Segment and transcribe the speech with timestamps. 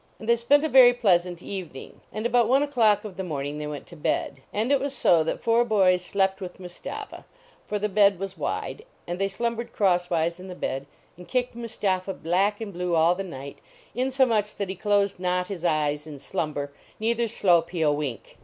[0.17, 2.01] And they spent a very pleasant evening.
[2.11, 4.41] And about one o clock of the morning they went to bed.
[4.51, 7.23] And it was so that four boys slept with Mustapha,
[7.67, 8.83] for the bed was wide.
[9.05, 10.87] And they slumbered crosswise in the bed,
[11.17, 13.59] and kicked Mustapha black and blue all the night,
[13.95, 18.39] inso much that he closed not his eyes in slumber, neither slope he a wink.